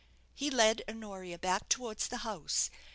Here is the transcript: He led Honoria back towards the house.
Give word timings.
He 0.33 0.49
led 0.49 0.81
Honoria 0.89 1.37
back 1.37 1.69
towards 1.69 2.07
the 2.07 2.17
house. 2.25 2.71